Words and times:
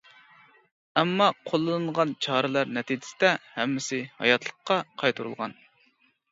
ئەمما 1.01 1.27
قوللىنىلغان 1.49 2.15
چارىلەر 2.27 2.73
نەتىجىسىدە 2.79 3.33
ھەممىسى 3.61 4.03
ھاياتلىققا 4.19 4.83
قايتۇرۇلغان. 5.05 5.59